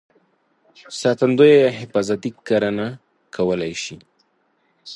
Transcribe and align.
ساتندویه 1.01 1.57
یا 1.63 1.71
حفاظتي 1.81 2.29
کرنه 2.47 2.87
کولای 3.35 3.73
شي. 3.83 3.95